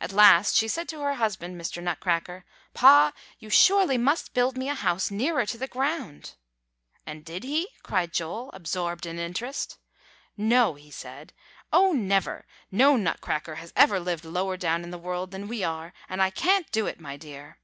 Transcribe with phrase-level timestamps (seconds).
[0.00, 1.82] At last she said to her husband, Mr.
[1.82, 6.36] Nutcracker, 'Pa, you surely must build me a house nearer to the ground.'"
[7.04, 9.76] "And did he?" cried Joel, absorbed in interest.
[10.38, 11.34] "No, he said,
[11.70, 12.46] 'Oh, never!
[12.70, 15.92] No Nutcracker has ever lived lower down in the world than we are!
[16.08, 17.58] and I can't do it, my dear!